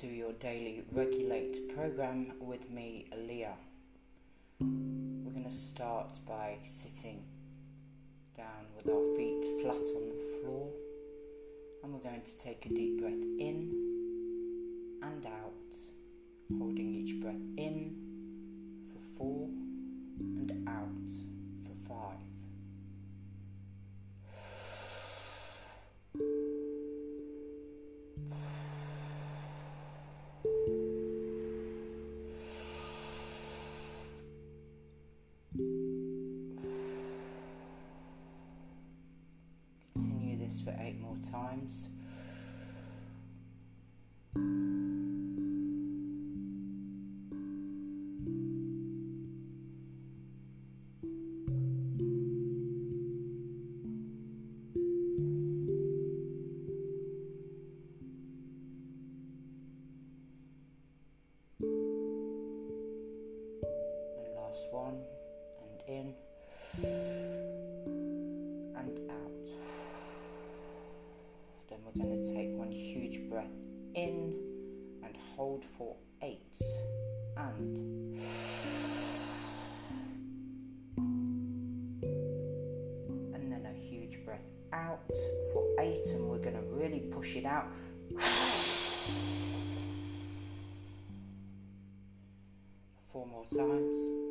[0.00, 3.56] to your daily Regulate program with me, Leah.
[4.60, 7.22] We're going to start by sitting
[8.36, 10.68] down with our feet flat on the floor,
[11.82, 13.72] and we're going to take a deep breath in
[15.02, 17.75] and out, holding each breath in
[64.56, 64.98] Last one,
[65.60, 66.14] and in
[68.74, 69.48] and out.
[71.68, 73.50] Then we're going to take one huge breath
[73.94, 74.34] in
[75.04, 76.40] and hold for eight
[77.36, 77.76] and
[83.34, 84.40] and then a huge breath
[84.72, 85.12] out
[85.52, 87.68] for eight and we're going to really push it out.
[93.12, 94.25] Four more times.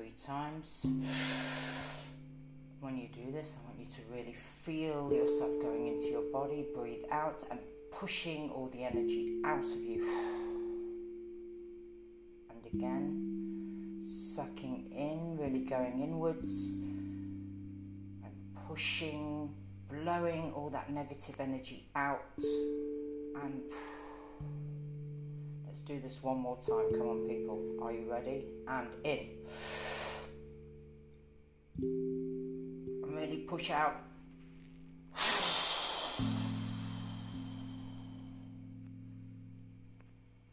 [0.00, 0.86] Three times.
[2.80, 6.66] When you do this, I want you to really feel yourself going into your body.
[6.74, 7.60] Breathe out and
[7.92, 10.08] pushing all the energy out of you.
[12.48, 14.02] And again,
[14.34, 16.72] sucking in, really going inwards
[18.24, 18.32] and
[18.68, 19.54] pushing,
[19.90, 22.22] blowing all that negative energy out.
[23.42, 23.60] And
[25.66, 26.90] let's do this one more time.
[26.94, 27.60] Come on, people.
[27.82, 28.46] Are you ready?
[28.66, 29.26] And in.
[31.82, 33.96] Really push out.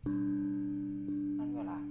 [0.06, 1.84] And relax.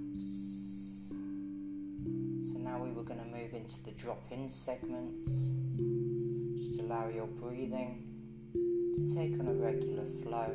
[2.50, 5.26] So now we were going to move into the drop in segment.
[6.56, 8.02] Just allow your breathing
[8.54, 10.50] to take on a regular flow.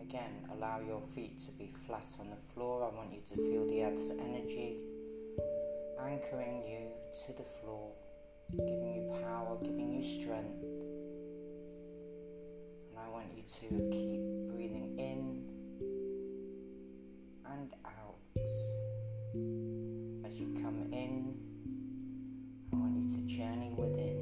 [0.00, 2.84] Again, allow your feet to be flat on the floor.
[2.84, 4.76] I want you to feel the earth's energy
[5.98, 7.92] anchoring you to the floor,
[8.52, 10.62] giving you power, giving you strength.
[12.88, 15.44] And I want you to keep breathing in
[17.44, 18.16] and out.
[20.26, 21.36] As you come in,
[22.72, 24.18] I want you to journey within.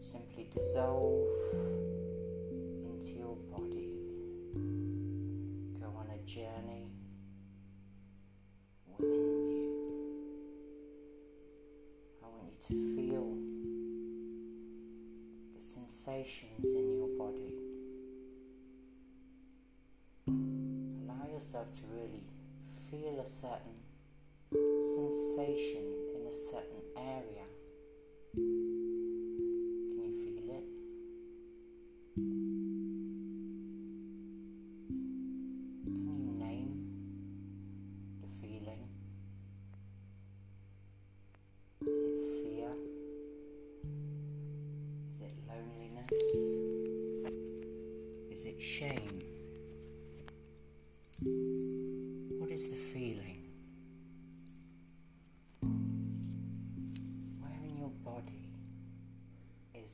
[0.00, 1.73] Simply dissolve
[16.24, 17.52] sensations in your body.
[20.26, 22.22] Allow yourself to really
[22.90, 23.76] feel a certain
[24.50, 25.84] sensation
[26.16, 27.44] in a certain area.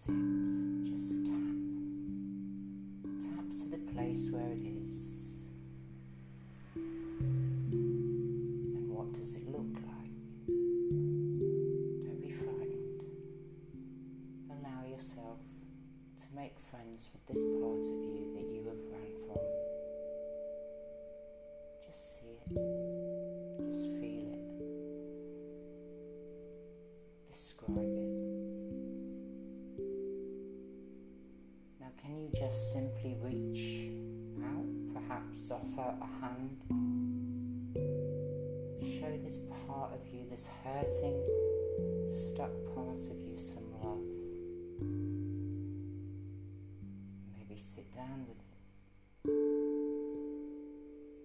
[0.07, 1.35] Just tap.
[3.21, 4.93] Tap to the place where it is.
[6.75, 10.11] And what does it look like?
[10.47, 13.03] Don't be frightened.
[14.49, 15.41] Allow yourself
[16.23, 18.90] to make friends with this part of you that you have
[32.35, 33.91] just simply reach
[34.45, 36.63] out, perhaps offer a hand.
[38.81, 41.21] Show this part of you, this hurting,
[42.11, 44.05] stuck part of you, some love.
[47.37, 48.47] Maybe sit down with it.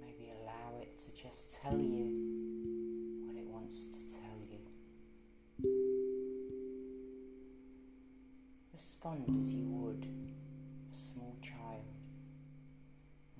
[0.01, 4.60] Maybe allow it to just tell you what it wants to tell you.
[8.74, 9.55] Respond as you.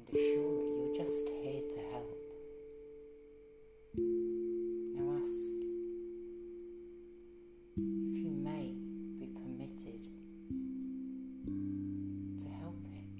[0.08, 2.18] And assure it you're just here to help.
[4.96, 5.52] Now ask
[7.78, 8.74] if you may
[9.20, 10.04] be permitted
[12.40, 13.16] to help it.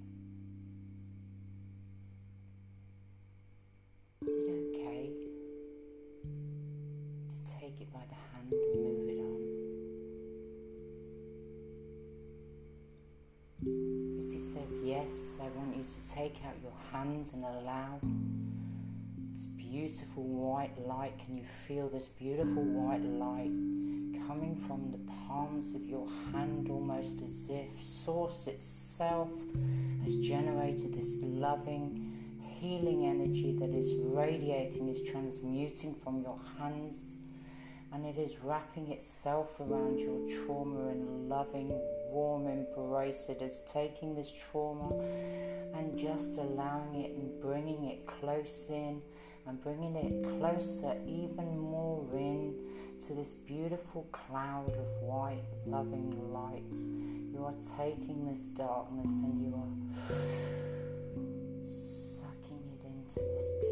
[4.28, 5.12] Is it okay
[7.30, 9.05] to take it by the hand and move
[16.46, 18.00] out your hands and allow
[19.34, 21.18] this beautiful white light.
[21.18, 23.52] Can you feel this beautiful white light
[24.28, 29.30] coming from the palms of your hand almost as if Source itself
[30.04, 32.14] has generated this loving,
[32.60, 37.18] healing energy that is radiating, is transmuting from your hands
[37.96, 41.70] and it is wrapping itself around your trauma in loving,
[42.10, 43.28] warm embrace.
[43.30, 44.94] It is taking this trauma
[45.74, 49.02] and just allowing it and bringing it close in
[49.48, 52.54] and bringing it closer, even more in
[53.08, 56.76] to this beautiful cloud of white, loving light.
[57.32, 59.72] You are taking this darkness and you are
[61.64, 63.65] sucking it into this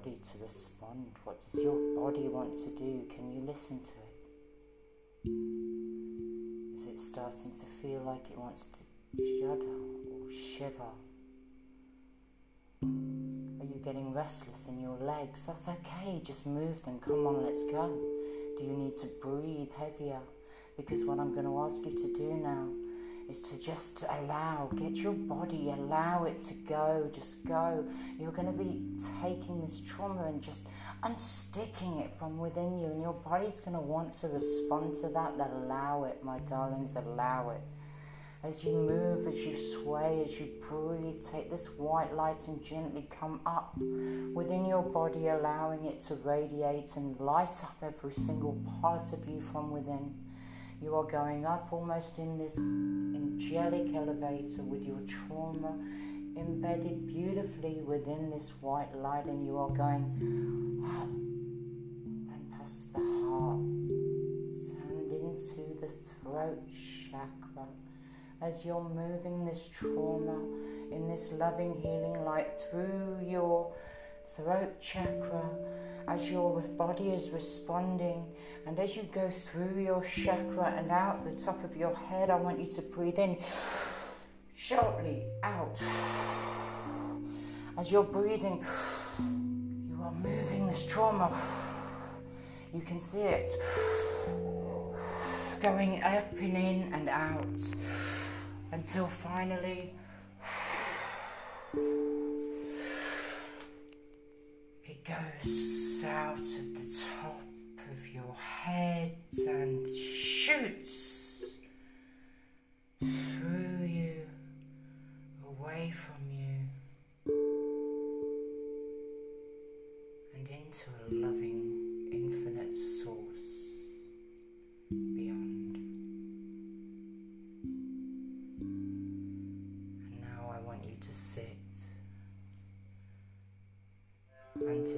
[0.00, 1.06] body to respond.
[1.24, 3.06] What does your body want to do?
[3.14, 5.30] Can you listen to it?
[6.78, 8.80] Is it starting to feel like it wants to
[9.38, 9.76] shudder
[10.10, 10.94] or shiver?
[12.82, 15.44] Are you getting restless in your legs?
[15.44, 16.98] That's okay, just move them.
[17.00, 17.94] Come on, let's go.
[18.56, 20.20] Do you need to breathe heavier?
[20.78, 22.68] Because what I'm going to ask you to do now
[23.30, 27.86] is to just allow, get your body, allow it to go, just go.
[28.18, 28.82] You're going to be
[29.22, 30.62] taking this trauma and just
[31.04, 35.34] unsticking it from within you, and your body's going to want to respond to that.
[35.38, 37.60] Allow it, my darlings, allow it.
[38.42, 43.06] As you move, as you sway, as you breathe, take this white light and gently
[43.10, 43.76] come up
[44.32, 49.40] within your body, allowing it to radiate and light up every single part of you
[49.40, 50.14] from within.
[50.82, 55.78] You are going up almost in this angelic elevator with your trauma
[56.36, 60.04] embedded beautifully within this white light, and you are going
[60.86, 61.08] up
[62.32, 63.60] and past the heart
[64.88, 65.90] and into the
[66.22, 66.62] throat
[67.10, 67.66] chakra.
[68.40, 70.38] As you're moving this trauma
[70.90, 73.70] in this loving healing light through your
[74.42, 75.44] throat chakra
[76.08, 78.24] as your body is responding.
[78.66, 82.36] And as you go through your chakra and out the top of your head I
[82.36, 83.38] want you to breathe in
[84.56, 85.80] shortly out.
[87.78, 88.64] As you're breathing
[89.18, 91.30] you are moving this trauma.
[92.72, 93.50] You can see it
[95.60, 97.60] going up and in and out
[98.72, 99.92] until finally
[105.10, 107.40] goes out of the top
[107.90, 109.16] of your head
[109.48, 111.09] and shoots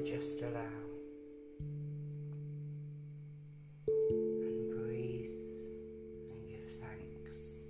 [0.04, 0.82] just allow
[3.86, 5.30] and breathe
[6.32, 7.60] and give thanks.